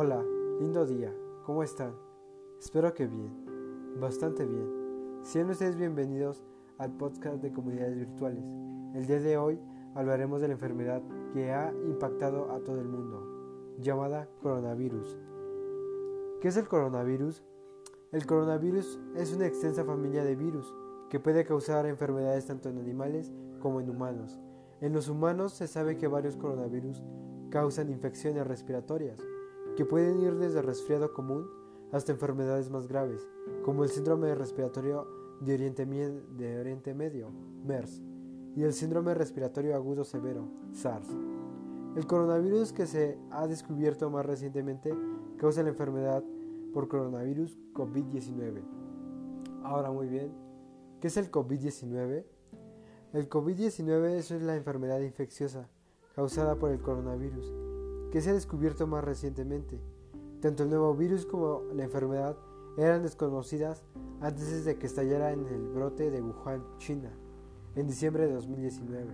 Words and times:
Hola, 0.00 0.24
lindo 0.60 0.86
día, 0.86 1.12
¿cómo 1.44 1.64
están? 1.64 1.92
Espero 2.60 2.94
que 2.94 3.08
bien, 3.08 3.96
bastante 4.00 4.46
bien. 4.46 5.18
Sean 5.24 5.50
ustedes 5.50 5.74
bienvenidos 5.74 6.44
al 6.78 6.92
podcast 6.92 7.42
de 7.42 7.50
comunidades 7.50 7.96
virtuales. 7.96 8.44
El 8.94 9.08
día 9.08 9.18
de 9.18 9.36
hoy 9.36 9.58
hablaremos 9.96 10.40
de 10.40 10.46
la 10.46 10.54
enfermedad 10.54 11.02
que 11.34 11.50
ha 11.50 11.72
impactado 11.84 12.52
a 12.52 12.60
todo 12.60 12.80
el 12.80 12.86
mundo, 12.86 13.74
llamada 13.80 14.28
coronavirus. 14.40 15.18
¿Qué 16.40 16.46
es 16.46 16.56
el 16.56 16.68
coronavirus? 16.68 17.42
El 18.12 18.24
coronavirus 18.24 19.00
es 19.16 19.34
una 19.34 19.48
extensa 19.48 19.84
familia 19.84 20.22
de 20.22 20.36
virus 20.36 20.72
que 21.10 21.18
puede 21.18 21.44
causar 21.44 21.86
enfermedades 21.86 22.46
tanto 22.46 22.68
en 22.68 22.78
animales 22.78 23.32
como 23.58 23.80
en 23.80 23.90
humanos. 23.90 24.38
En 24.80 24.92
los 24.92 25.08
humanos 25.08 25.54
se 25.54 25.66
sabe 25.66 25.96
que 25.96 26.06
varios 26.06 26.36
coronavirus 26.36 27.02
causan 27.50 27.90
infecciones 27.90 28.46
respiratorias 28.46 29.18
que 29.78 29.84
pueden 29.84 30.20
ir 30.20 30.34
desde 30.34 30.60
resfriado 30.60 31.12
común 31.12 31.48
hasta 31.92 32.10
enfermedades 32.10 32.68
más 32.68 32.88
graves, 32.88 33.30
como 33.64 33.84
el 33.84 33.90
síndrome 33.90 34.34
respiratorio 34.34 35.06
de 35.40 35.54
Oriente, 35.54 35.86
de 35.86 36.58
Oriente 36.58 36.94
Medio, 36.94 37.30
MERS, 37.64 38.02
y 38.56 38.64
el 38.64 38.72
síndrome 38.72 39.14
respiratorio 39.14 39.76
agudo 39.76 40.02
severo, 40.02 40.48
SARS. 40.72 41.06
El 41.94 42.08
coronavirus 42.08 42.72
que 42.72 42.88
se 42.88 43.20
ha 43.30 43.46
descubierto 43.46 44.10
más 44.10 44.26
recientemente 44.26 44.92
causa 45.36 45.62
la 45.62 45.68
enfermedad 45.68 46.24
por 46.74 46.88
coronavirus 46.88 47.56
COVID-19. 47.72 48.60
Ahora 49.62 49.92
muy 49.92 50.08
bien, 50.08 50.32
¿qué 51.00 51.06
es 51.06 51.16
el 51.18 51.30
COVID-19? 51.30 52.24
El 53.12 53.28
COVID-19 53.28 54.06
es 54.08 54.30
la 54.42 54.56
enfermedad 54.56 54.98
infecciosa 54.98 55.68
causada 56.16 56.56
por 56.56 56.72
el 56.72 56.80
coronavirus 56.80 57.67
que 58.10 58.20
se 58.20 58.30
ha 58.30 58.34
descubierto 58.34 58.86
más 58.86 59.04
recientemente. 59.04 59.80
Tanto 60.40 60.62
el 60.62 60.70
nuevo 60.70 60.94
virus 60.94 61.26
como 61.26 61.62
la 61.74 61.84
enfermedad 61.84 62.36
eran 62.76 63.02
desconocidas 63.02 63.82
antes 64.20 64.64
de 64.64 64.76
que 64.76 64.86
estallara 64.86 65.32
en 65.32 65.46
el 65.46 65.68
brote 65.68 66.10
de 66.10 66.22
Wuhan, 66.22 66.64
China, 66.78 67.10
en 67.74 67.86
diciembre 67.86 68.26
de 68.26 68.34
2019. 68.34 69.06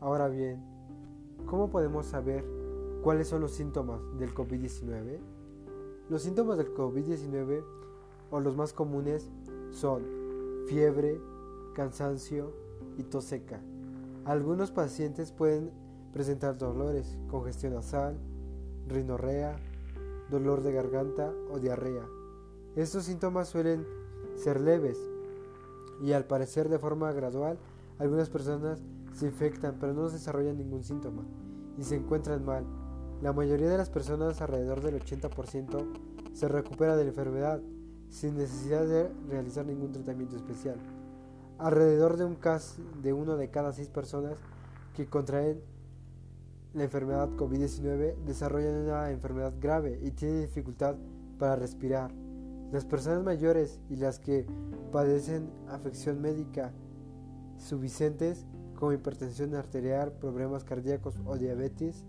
Ahora 0.00 0.28
bien, 0.28 0.62
¿cómo 1.46 1.70
podemos 1.70 2.06
saber 2.06 2.44
cuáles 3.02 3.28
son 3.28 3.40
los 3.40 3.52
síntomas 3.52 4.00
del 4.18 4.34
COVID-19? 4.34 5.18
Los 6.08 6.22
síntomas 6.22 6.58
del 6.58 6.74
COVID-19 6.74 7.64
o 8.30 8.40
los 8.40 8.56
más 8.56 8.72
comunes 8.72 9.30
son 9.70 10.02
fiebre, 10.66 11.20
cansancio 11.74 12.52
y 12.98 13.04
tos 13.04 13.24
seca. 13.24 13.60
Algunos 14.24 14.70
pacientes 14.70 15.32
pueden 15.32 15.70
presentar 16.12 16.58
dolores, 16.58 17.18
congestión 17.28 17.74
nasal, 17.74 18.16
rinorrea, 18.88 19.56
dolor 20.30 20.62
de 20.62 20.72
garganta 20.72 21.32
o 21.50 21.58
diarrea. 21.58 22.06
Estos 22.76 23.04
síntomas 23.04 23.48
suelen 23.48 23.86
ser 24.36 24.60
leves 24.60 24.98
y 26.02 26.12
al 26.12 26.24
parecer 26.24 26.68
de 26.68 26.78
forma 26.78 27.12
gradual 27.12 27.58
algunas 27.98 28.30
personas 28.30 28.80
se 29.12 29.26
infectan 29.26 29.76
pero 29.80 29.92
no 29.92 30.08
desarrollan 30.08 30.56
ningún 30.56 30.84
síntoma 30.84 31.22
y 31.78 31.84
se 31.84 31.96
encuentran 31.96 32.44
mal. 32.44 32.64
La 33.22 33.32
mayoría 33.32 33.68
de 33.68 33.76
las 33.76 33.90
personas, 33.90 34.40
alrededor 34.40 34.80
del 34.80 34.98
80%, 34.98 35.86
se 36.32 36.48
recupera 36.48 36.96
de 36.96 37.04
la 37.04 37.10
enfermedad 37.10 37.60
sin 38.08 38.36
necesidad 38.36 38.86
de 38.86 39.10
realizar 39.28 39.66
ningún 39.66 39.92
tratamiento 39.92 40.36
especial. 40.36 40.76
Alrededor 41.58 42.16
de 42.16 42.24
un 42.24 42.34
caso 42.34 42.80
de 43.02 43.12
uno 43.12 43.36
de 43.36 43.50
cada 43.50 43.72
seis 43.72 43.88
personas 43.88 44.38
que 44.96 45.06
contraen 45.06 45.60
la 46.72 46.84
enfermedad 46.84 47.30
COVID-19 47.30 48.16
desarrollan 48.24 48.84
una 48.84 49.10
enfermedad 49.10 49.54
grave 49.60 49.98
y 50.02 50.12
tienen 50.12 50.42
dificultad 50.42 50.96
para 51.38 51.56
respirar. 51.56 52.12
Las 52.70 52.84
personas 52.84 53.24
mayores 53.24 53.80
y 53.88 53.96
las 53.96 54.20
que 54.20 54.46
padecen 54.92 55.50
afección 55.68 56.20
médica 56.20 56.72
subvicentes 57.58 58.46
como 58.76 58.92
hipertensión 58.92 59.54
arterial, 59.54 60.12
problemas 60.12 60.64
cardíacos 60.64 61.20
o 61.26 61.36
diabetes 61.36 62.04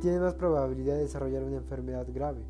tienen 0.00 0.20
más 0.20 0.34
probabilidad 0.34 0.94
de 0.94 1.02
desarrollar 1.02 1.42
una 1.44 1.56
enfermedad 1.56 2.06
grave. 2.12 2.44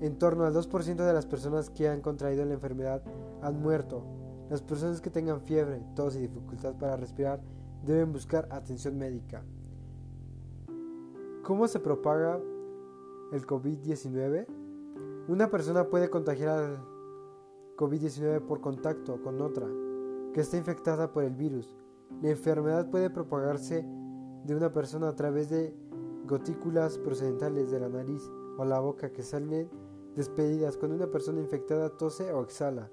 En 0.00 0.18
torno 0.18 0.44
al 0.44 0.54
2% 0.54 0.96
de 0.96 1.12
las 1.12 1.26
personas 1.26 1.70
que 1.70 1.88
han 1.88 2.00
contraído 2.00 2.44
la 2.44 2.54
enfermedad 2.54 3.02
han 3.42 3.60
muerto. 3.60 4.04
Las 4.50 4.62
personas 4.62 5.00
que 5.00 5.10
tengan 5.10 5.40
fiebre, 5.40 5.82
tos 5.94 6.16
y 6.16 6.20
dificultad 6.20 6.74
para 6.74 6.96
respirar 6.96 7.40
deben 7.84 8.12
buscar 8.12 8.46
atención 8.50 8.98
médica. 8.98 9.42
¿Cómo 11.50 11.66
se 11.66 11.80
propaga 11.80 12.40
el 13.32 13.44
COVID-19? 13.44 14.46
Una 15.26 15.50
persona 15.50 15.90
puede 15.90 16.08
contagiar 16.08 16.56
al 16.60 16.78
COVID-19 17.76 18.46
por 18.46 18.60
contacto 18.60 19.20
con 19.20 19.42
otra 19.42 19.66
que 20.32 20.42
está 20.42 20.58
infectada 20.58 21.12
por 21.12 21.24
el 21.24 21.34
virus. 21.34 21.76
La 22.22 22.30
enfermedad 22.30 22.88
puede 22.88 23.10
propagarse 23.10 23.84
de 24.44 24.54
una 24.54 24.72
persona 24.72 25.08
a 25.08 25.16
través 25.16 25.50
de 25.50 25.74
gotículas 26.24 26.98
procedentales 26.98 27.72
de 27.72 27.80
la 27.80 27.88
nariz 27.88 28.22
o 28.56 28.64
la 28.64 28.78
boca 28.78 29.12
que 29.12 29.24
salen 29.24 29.68
despedidas 30.14 30.76
cuando 30.76 30.98
una 30.98 31.10
persona 31.10 31.40
infectada 31.40 31.96
tose 31.96 32.32
o 32.32 32.44
exhala. 32.44 32.92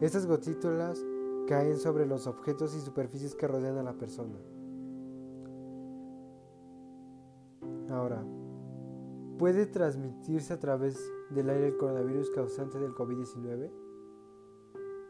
Estas 0.00 0.26
gotículas 0.26 1.02
caen 1.48 1.78
sobre 1.78 2.04
los 2.04 2.26
objetos 2.26 2.76
y 2.76 2.80
superficies 2.82 3.34
que 3.34 3.48
rodean 3.48 3.78
a 3.78 3.82
la 3.82 3.96
persona. 3.96 4.36
Ahora, 7.90 8.24
¿puede 9.38 9.66
transmitirse 9.66 10.52
a 10.52 10.58
través 10.58 10.98
del 11.30 11.50
aire 11.50 11.68
el 11.68 11.76
coronavirus 11.76 12.30
causante 12.30 12.78
del 12.78 12.92
COVID-19? 12.92 13.70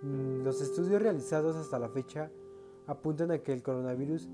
Mm, 0.02 0.42
los 0.44 0.60
estudios 0.60 1.00
realizados 1.00 1.56
hasta 1.56 1.78
la 1.78 1.88
fecha 1.88 2.30
apuntan 2.86 3.30
a 3.30 3.38
que 3.38 3.52
el 3.52 3.62
coronavirus 3.62 4.28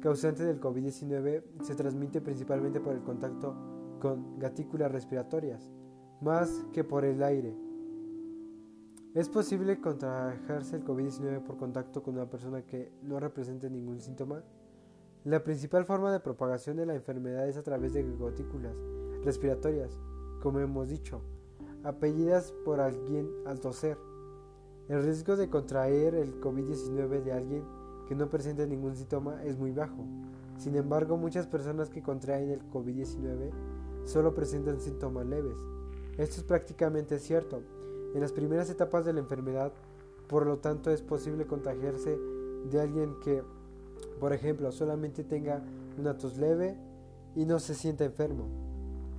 causante 0.00 0.44
del 0.44 0.60
COVID-19 0.60 1.42
se 1.62 1.74
transmite 1.74 2.20
principalmente 2.20 2.80
por 2.80 2.94
el 2.94 3.02
contacto 3.02 3.54
con 4.00 4.38
gatículas 4.38 4.92
respiratorias, 4.92 5.72
más 6.20 6.64
que 6.72 6.84
por 6.84 7.04
el 7.04 7.22
aire. 7.22 7.56
Es 9.14 9.30
posible 9.30 9.80
contraerse 9.80 10.76
el 10.76 10.84
COVID-19 10.84 11.42
por 11.42 11.56
contacto 11.56 12.02
con 12.02 12.14
una 12.14 12.28
persona 12.28 12.62
que 12.66 12.92
no 13.02 13.18
represente 13.18 13.70
ningún 13.70 14.00
síntoma 14.00 14.42
la 15.26 15.42
principal 15.42 15.84
forma 15.84 16.12
de 16.12 16.20
propagación 16.20 16.76
de 16.76 16.86
la 16.86 16.94
enfermedad 16.94 17.48
es 17.48 17.56
a 17.56 17.64
través 17.64 17.92
de 17.92 18.04
gotículas 18.04 18.76
respiratorias, 19.24 19.98
como 20.40 20.60
hemos 20.60 20.88
dicho, 20.88 21.20
apellidas 21.82 22.54
por 22.64 22.78
alguien 22.78 23.28
al 23.44 23.58
toser. 23.58 23.98
El 24.88 25.02
riesgo 25.02 25.34
de 25.34 25.50
contraer 25.50 26.14
el 26.14 26.40
COVID-19 26.40 27.24
de 27.24 27.32
alguien 27.32 27.64
que 28.06 28.14
no 28.14 28.30
presente 28.30 28.68
ningún 28.68 28.94
síntoma 28.94 29.42
es 29.42 29.58
muy 29.58 29.72
bajo. 29.72 30.06
Sin 30.58 30.76
embargo, 30.76 31.16
muchas 31.16 31.48
personas 31.48 31.90
que 31.90 32.04
contraen 32.04 32.50
el 32.50 32.62
COVID-19 32.70 33.50
solo 34.04 34.32
presentan 34.32 34.80
síntomas 34.80 35.26
leves. 35.26 35.58
Esto 36.18 36.36
es 36.36 36.44
prácticamente 36.44 37.18
cierto. 37.18 37.62
En 38.14 38.20
las 38.20 38.30
primeras 38.30 38.70
etapas 38.70 39.04
de 39.04 39.12
la 39.12 39.18
enfermedad, 39.18 39.72
por 40.28 40.46
lo 40.46 40.58
tanto, 40.58 40.92
es 40.92 41.02
posible 41.02 41.48
contagiarse 41.48 42.16
de 42.70 42.80
alguien 42.80 43.18
que 43.24 43.42
por 44.20 44.32
ejemplo, 44.32 44.72
solamente 44.72 45.24
tenga 45.24 45.62
una 45.98 46.16
tos 46.16 46.36
leve 46.38 46.76
y 47.34 47.44
no 47.44 47.58
se 47.58 47.74
sienta 47.74 48.04
enfermo. 48.04 48.46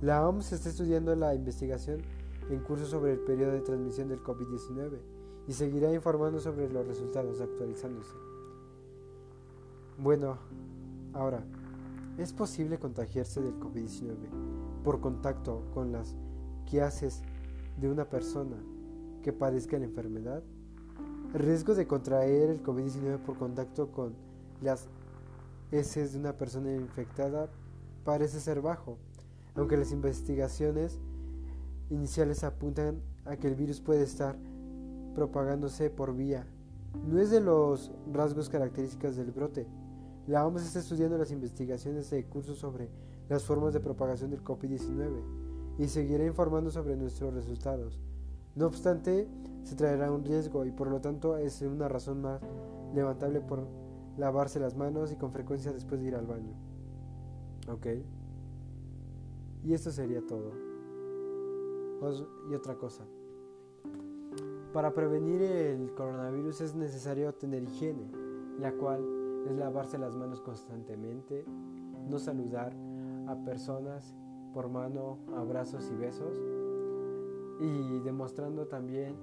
La 0.00 0.28
OMS 0.28 0.52
está 0.52 0.68
estudiando 0.68 1.14
la 1.16 1.34
investigación 1.34 2.02
en 2.50 2.60
curso 2.60 2.86
sobre 2.86 3.12
el 3.12 3.20
periodo 3.20 3.52
de 3.52 3.60
transmisión 3.60 4.08
del 4.08 4.22
COVID-19 4.22 4.98
y 5.46 5.52
seguirá 5.52 5.92
informando 5.92 6.40
sobre 6.40 6.68
los 6.68 6.86
resultados 6.86 7.40
actualizándose. 7.40 8.14
Bueno, 9.98 10.38
ahora, 11.12 11.42
¿es 12.18 12.32
posible 12.32 12.78
contagiarse 12.78 13.40
del 13.40 13.58
COVID-19 13.58 14.14
por 14.84 15.00
contacto 15.00 15.62
con 15.74 15.90
las 15.90 16.14
haces 16.82 17.22
de 17.80 17.90
una 17.90 18.04
persona 18.04 18.56
que 19.22 19.32
padezca 19.32 19.78
la 19.78 19.86
enfermedad? 19.86 20.42
El 21.34 21.40
riesgo 21.40 21.74
de 21.74 21.86
contraer 21.86 22.50
el 22.50 22.62
COVID-19 22.62 23.18
por 23.18 23.38
contacto 23.38 23.90
con 23.90 24.27
las 24.62 24.88
heces 25.70 26.12
de 26.12 26.18
una 26.18 26.32
persona 26.32 26.72
infectada 26.74 27.48
parece 28.04 28.40
ser 28.40 28.60
bajo, 28.60 28.96
aunque 29.54 29.76
las 29.76 29.92
investigaciones 29.92 30.98
iniciales 31.90 32.44
apuntan 32.44 33.00
a 33.24 33.36
que 33.36 33.48
el 33.48 33.54
virus 33.54 33.80
puede 33.80 34.02
estar 34.02 34.36
propagándose 35.14 35.90
por 35.90 36.14
vía. 36.14 36.46
No 37.06 37.18
es 37.18 37.30
de 37.30 37.40
los 37.40 37.92
rasgos 38.12 38.48
característicos 38.48 39.16
del 39.16 39.30
brote. 39.30 39.66
La 40.26 40.46
OMS 40.46 40.62
está 40.62 40.78
estudiando 40.78 41.18
las 41.18 41.30
investigaciones 41.30 42.10
de 42.10 42.24
cursos 42.24 42.58
sobre 42.58 42.88
las 43.28 43.44
formas 43.44 43.74
de 43.74 43.80
propagación 43.80 44.30
del 44.30 44.44
COVID-19 44.44 45.22
y 45.78 45.88
seguirá 45.88 46.24
informando 46.24 46.70
sobre 46.70 46.96
nuestros 46.96 47.34
resultados. 47.34 47.98
No 48.54 48.66
obstante, 48.66 49.28
se 49.64 49.76
traerá 49.76 50.10
un 50.10 50.24
riesgo 50.24 50.64
y 50.64 50.70
por 50.70 50.88
lo 50.88 51.00
tanto 51.00 51.36
es 51.36 51.60
una 51.62 51.88
razón 51.88 52.22
más 52.22 52.40
levantable 52.94 53.40
por 53.40 53.66
lavarse 54.18 54.58
las 54.60 54.76
manos 54.76 55.12
y 55.12 55.16
con 55.16 55.32
frecuencia 55.32 55.72
después 55.72 56.00
de 56.00 56.08
ir 56.08 56.14
al 56.16 56.26
baño. 56.26 56.52
¿Ok? 57.70 57.86
Y 59.64 59.72
esto 59.72 59.90
sería 59.90 60.20
todo. 60.26 60.52
Y 62.50 62.54
otra 62.54 62.74
cosa. 62.76 63.04
Para 64.72 64.92
prevenir 64.92 65.42
el 65.42 65.94
coronavirus 65.94 66.60
es 66.60 66.74
necesario 66.74 67.32
tener 67.34 67.62
higiene, 67.62 68.10
la 68.58 68.72
cual 68.72 69.02
es 69.46 69.56
lavarse 69.56 69.98
las 69.98 70.14
manos 70.14 70.40
constantemente, 70.40 71.44
no 72.08 72.18
saludar 72.18 72.74
a 73.26 73.36
personas 73.44 74.14
por 74.52 74.68
mano, 74.68 75.18
abrazos 75.36 75.90
y 75.90 75.96
besos, 75.96 76.38
y 77.60 78.00
demostrando 78.00 78.66
también 78.66 79.16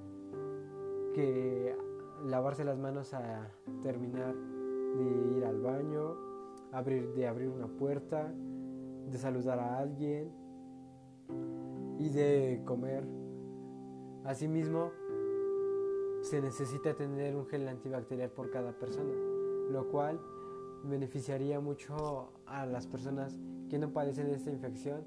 que 1.13 1.75
lavarse 2.25 2.63
las 2.63 2.77
manos 2.77 3.13
a 3.13 3.50
terminar 3.81 4.36
de 4.97 5.38
ir 5.38 5.45
al 5.45 5.62
baño, 5.62 6.15
de 6.83 7.27
abrir 7.27 7.50
una 7.50 7.68
puerta, 7.68 8.33
de 9.09 9.18
saludar 9.18 9.59
a 9.59 9.77
alguien 9.77 10.30
y 11.97 12.09
de 12.09 12.62
comer. 12.65 13.07
Asimismo, 14.25 14.92
se 16.21 16.42
necesita 16.42 16.95
tener 16.95 17.36
un 17.36 17.45
gel 17.45 17.68
antibacterial 17.68 18.31
por 18.31 18.50
cada 18.50 18.74
persona, 18.74 19.13
lo 19.71 19.88
cual 19.89 20.19
beneficiaría 20.83 21.59
mucho 21.59 22.33
a 22.45 22.65
las 22.65 22.88
personas 22.88 23.39
que 23.69 23.77
no 23.77 23.92
padecen 23.94 24.27
esta 24.31 24.51
infección, 24.51 25.06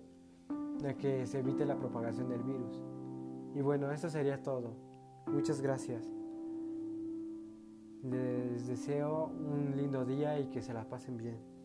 de 0.81 0.97
que 0.97 1.27
se 1.27 1.41
evite 1.41 1.67
la 1.67 1.77
propagación 1.77 2.29
del 2.29 2.43
virus. 2.43 2.83
Y 3.55 3.61
bueno, 3.61 3.91
eso 3.91 4.09
sería 4.09 4.43
todo. 4.43 4.73
Muchas 5.27 5.61
gracias. 5.61 6.09
Les 8.05 8.67
deseo 8.67 9.27
un 9.27 9.77
lindo 9.77 10.05
día 10.05 10.39
y 10.39 10.51
que 10.51 10.63
se 10.63 10.73
la 10.73 10.89
pasen 10.89 11.17
bien. 11.17 11.58